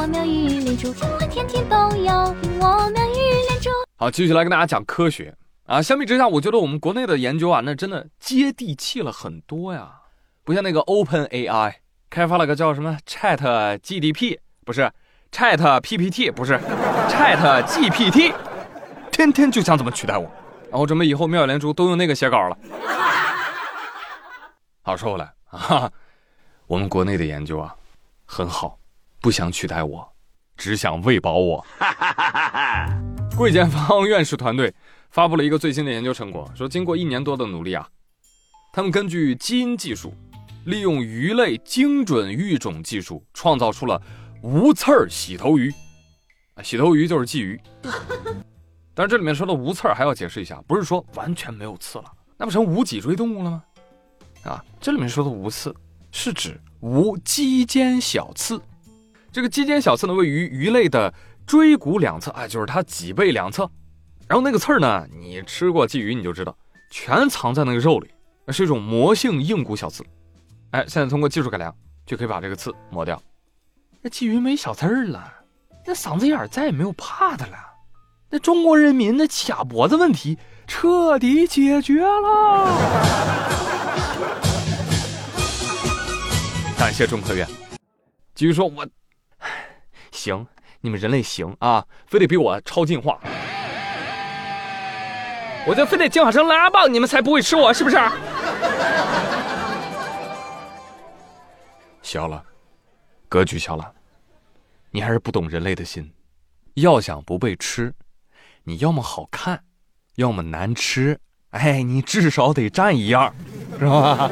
[0.00, 2.14] 我妙语连珠，天天天天都有
[2.58, 3.18] 我妙语
[3.50, 3.68] 连珠。
[3.98, 5.82] 好，继续来跟大家讲科学啊。
[5.82, 9.92] 相比之下，我觉得我们国内的研究啊，那真的接地气了很多呀。
[10.42, 11.74] 不像那个 Open AI
[12.08, 14.90] 开发了个叫什么 Chat GDP，不是
[15.30, 16.58] Chat PPT，不是
[17.10, 18.32] Chat GPT，
[19.12, 20.24] 天天就想怎么取代我。
[20.70, 22.56] 然后准备以后妙语连珠都用那个写稿了。
[24.80, 25.92] 好，说回来啊，
[26.66, 27.76] 我们国内的研究啊
[28.24, 28.78] 很好，
[29.20, 30.12] 不想取代我，
[30.56, 31.64] 只想喂饱我。
[33.36, 34.74] 贵建方院士团队
[35.10, 37.86] 发布了一个最新的研究成果，说经过一年多的努力啊，
[38.72, 40.14] 他们根据基因技术，
[40.64, 44.00] 利用鱼类精准育种技术，创造出了
[44.42, 45.70] 无刺儿洗头鱼。
[46.54, 47.60] 啊，洗头鱼就是鲫鱼。
[48.94, 52.04] 但是这里面说的无刺儿还要解释一下，不是说完全没有刺了，
[52.38, 53.62] 那不成无脊椎动物了吗？
[54.44, 55.74] 啊，这里面说的无刺
[56.10, 58.60] 是指无肌间小刺。
[59.32, 61.12] 这个肌间小刺呢，位于鱼类的
[61.46, 63.70] 椎骨两侧，哎，就是它脊背两侧。
[64.26, 66.56] 然后那个刺儿呢，你吃过鲫鱼你就知道，
[66.90, 68.10] 全藏在那个肉里，
[68.44, 70.04] 那是一种膜性硬骨小刺。
[70.72, 71.72] 哎，现在通过技术改良，
[72.04, 73.20] 就可以把这个刺磨掉。
[74.02, 75.32] 那鲫鱼没小刺儿了，
[75.86, 77.56] 那嗓子眼儿再也没有怕的了。
[78.30, 82.66] 那中国人民的卡脖子问题彻底解决了。
[86.76, 87.46] 感谢中科院。
[88.34, 88.86] 继续说，我
[90.20, 90.46] 行，
[90.82, 93.18] 你们人类行啊，非得比我超进化，
[95.66, 97.96] 我就非得进化成拉棒，你们才不会吃我，是不是？
[102.02, 102.44] 小了，
[103.30, 103.92] 格局小了，
[104.90, 106.12] 你还是不懂人类的心。
[106.74, 107.94] 要想不被吃。
[108.64, 109.64] 你要么好看，
[110.16, 111.18] 要么难吃，
[111.50, 113.34] 哎，你至少得占一样，
[113.78, 114.30] 是吧？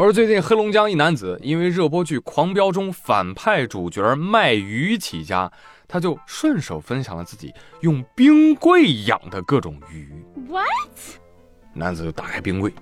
[0.00, 5.50] 而最近黑龙江一男子因为热播剧《狂飙》中反派主角卖鱼起家，
[5.88, 10.24] 他就顺手分享了自己用冰柜养的各种鱼。
[10.48, 10.64] What？
[11.74, 12.72] 男子打开冰柜，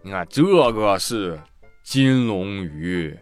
[0.00, 0.42] 你看这
[0.72, 1.38] 个是
[1.82, 3.14] 金龙鱼。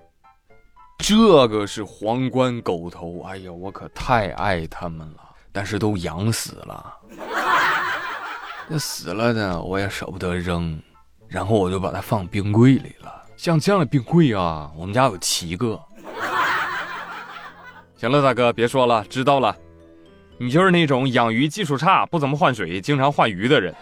[0.98, 6.94] 这个是皇冠狗头，哎呀，我可太爱它们了，但是都养死了。
[8.68, 10.80] 那死了呢，我也舍不得扔，
[11.30, 13.22] 然后我就把它放冰柜里了。
[13.36, 15.80] 像这样的冰柜啊，我们家有七个。
[17.96, 19.56] 行了，大哥，别说了，知道了。
[20.38, 23.74] 你就是那种养鱼技术差、不怎么换水、经常换鱼的人。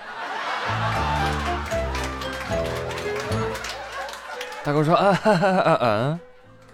[4.63, 6.21] 大哥说，啊哈嗯嗯。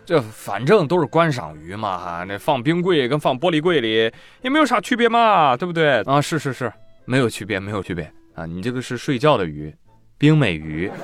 [0.05, 6.03] 这反正都是观赏鱼嘛，哈，那放冰柜跟放玻璃柜里也没有啥区别嘛，对不对？
[6.03, 6.71] 啊，是是是，
[7.07, 8.45] 没有区别，没有区别啊！
[8.45, 9.75] 你这个是睡觉的鱼，
[10.17, 10.91] 冰美鱼。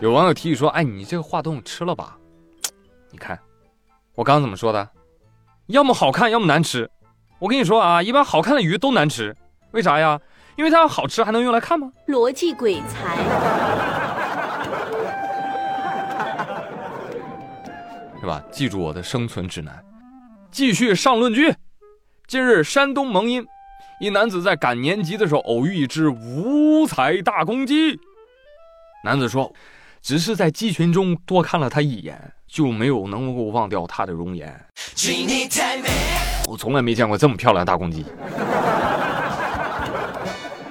[0.00, 2.16] 有网友提议说：“哎，你这个话筒吃了吧？
[3.10, 3.36] 你看，
[4.14, 4.88] 我刚刚怎么说的？
[5.66, 6.88] 要么好看，要么难吃。
[7.40, 9.36] 我跟你说啊，一般好看的鱼都难吃，
[9.72, 10.20] 为啥呀？
[10.56, 11.90] 因为它要好吃，还能用来看吗？
[12.06, 13.16] 逻辑鬼才。
[18.20, 18.42] ”是吧？
[18.52, 19.84] 记住我的生存指南。
[20.50, 21.54] 继续上论据。
[22.26, 23.46] 近日，山东蒙阴
[24.00, 27.98] 一男子在赶年集的时候偶遇一只五彩大公鸡。
[29.02, 29.52] 男子说
[30.00, 34.48] ：“只是在鸡群中多看了它一眼，就没有能够忘掉它的容颜。”
[36.46, 38.06] 我从来没见过这么漂亮的大公鸡。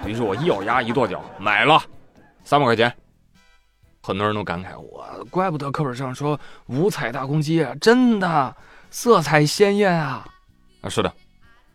[0.05, 1.81] 于是我一咬牙一跺脚，买了，
[2.45, 2.91] 三百块钱。
[4.01, 8.55] 很多人都感慨，我怪不得课本上说五彩大公鸡，啊真的
[8.89, 10.25] 色彩鲜艳啊！
[10.79, 11.13] 啊，是的，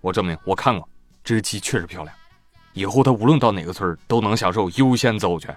[0.00, 0.88] 我证明我看过，
[1.24, 2.14] 这只鸡确实漂亮。
[2.72, 5.56] 以后它无论到哪个村都能享受优先择偶权。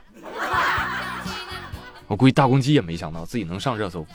[2.07, 4.05] 我估计大公鸡也没想到自己能上热搜。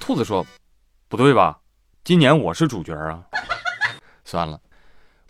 [0.00, 0.44] 兔子说
[1.08, 1.58] ：“不对吧？
[2.02, 3.22] 今年我是主角啊！”
[4.24, 4.60] 算了，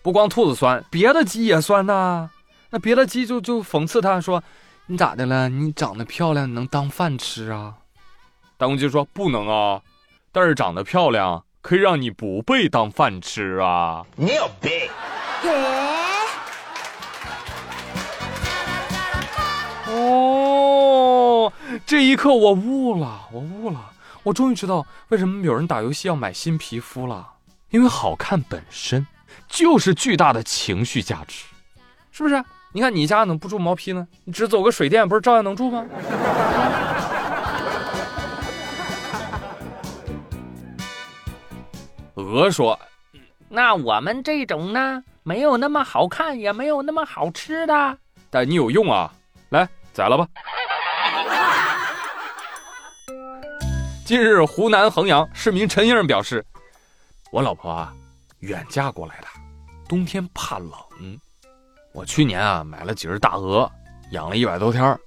[0.02, 2.30] 不光兔子酸，别的鸡也酸呐。
[2.70, 4.42] 那别的鸡就就讽刺他说。
[4.86, 5.48] 你咋的了？
[5.48, 7.74] 你长得漂亮能当饭吃啊？
[8.58, 9.80] 大公鸡说不能啊，
[10.30, 14.04] 但是长得漂亮可以让你不被当饭吃啊。
[14.16, 14.70] 你有病！
[19.88, 21.50] 哦，
[21.86, 23.80] 这一刻我悟了，我悟了，
[24.24, 27.26] 我终于知道为什么有人打游戏要买新皮肤了，
[27.70, 29.06] 因为好看本身
[29.48, 31.46] 就是巨大的情绪价值，
[32.12, 32.44] 是不是？
[32.72, 34.06] 你看你家怎么不住毛坯呢？
[34.24, 35.82] 你只走个水电，不是照样能住吗？
[42.34, 42.76] 鹅说
[43.48, 47.98] ：“那我们这种呢，没有那么好看，也没有那么好吃的，
[48.28, 49.14] 但你有用啊！
[49.50, 50.26] 来，宰了吧。
[54.04, 56.44] 近日，湖南衡阳市民陈英表示
[57.30, 57.94] ：“我老婆啊，
[58.40, 59.28] 远嫁过来的，
[59.88, 60.72] 冬天怕冷。
[61.92, 63.70] 我去年啊买了几只大鹅，
[64.10, 64.98] 养了一百多天，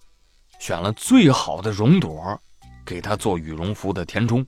[0.59, 2.39] 选了最好的绒朵，
[2.85, 4.47] 给她做羽绒服的填充。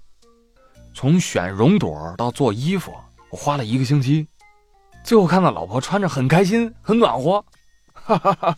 [1.01, 2.93] 从选绒朵到做衣服，
[3.29, 4.27] 我花了一个星期。
[5.01, 7.41] 最后看到老婆穿着很开心，很暖和，
[7.93, 8.53] 哈哈哈，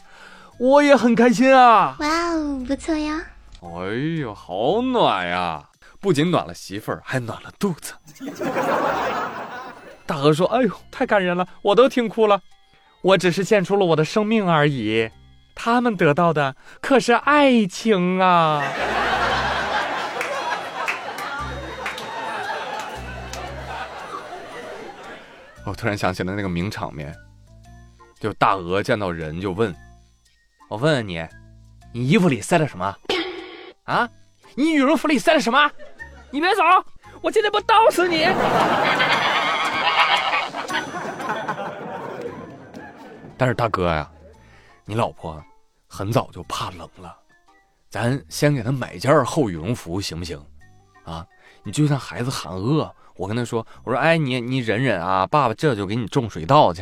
[0.57, 1.95] 我也很开心啊！
[1.99, 3.21] 哇哦，不错呀！
[3.61, 3.69] 哎
[4.19, 5.69] 呦，好暖呀！”
[6.01, 7.93] 不仅暖了媳妇儿，还暖了肚子。
[10.07, 12.41] 大鹅说：“哎呦，太感人了，我都听哭了。
[13.03, 15.11] 我只是献出了我的生命而已，
[15.53, 18.63] 他们得到的可是爱情啊！”
[25.65, 27.15] 我突然想起了那个名场面，
[28.19, 29.75] 就大鹅见到人就问
[30.69, 31.25] ：“我问问你，
[31.93, 32.95] 你衣服里塞了什么？
[33.83, 34.09] 啊？
[34.55, 35.71] 你羽绒服里塞了什么？”
[36.31, 36.61] 你别走，
[37.21, 38.25] 我今天不刀死你！
[43.37, 44.09] 但是大哥呀，
[44.85, 45.43] 你老婆
[45.87, 47.15] 很早就怕冷了，
[47.89, 50.41] 咱先给她买件厚羽绒服行不行？
[51.03, 51.27] 啊，
[51.63, 52.89] 你就像孩子喊饿，
[53.21, 56.81] 我跟他说，我说，哎，你你忍忍啊，爸爸这就给你种水稻去。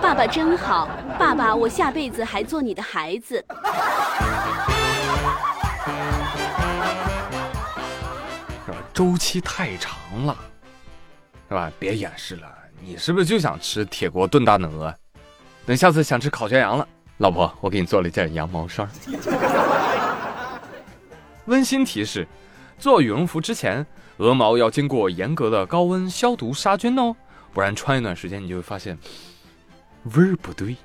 [0.00, 0.88] 爸爸真好，
[1.18, 3.44] 爸爸，我下辈子还做你的孩子。
[8.64, 10.36] 是吧周期太长了，
[11.48, 11.68] 是吧？
[11.80, 12.46] 别掩饰了，
[12.80, 14.94] 你是不是就想吃铁锅炖大鹅？
[15.66, 16.86] 等下次想吃烤全羊了，
[17.16, 18.88] 老婆，我给你做了一件羊毛衫。
[21.46, 22.28] 温馨提示：
[22.78, 23.84] 做羽绒服之前，
[24.20, 27.16] 鹅毛要经过严格的高温消毒杀菌哦，
[27.54, 28.98] 不然穿一段时间你就会发现
[30.14, 30.76] 味儿不对，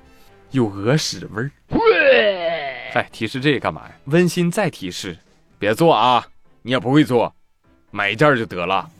[0.52, 1.50] 有鹅屎味儿。
[2.94, 3.94] 哎，提示这个干嘛呀？
[4.06, 5.18] 温馨再提示：
[5.58, 6.26] 别做啊，
[6.62, 7.30] 你也不会做。
[7.90, 8.90] 买一件就得了。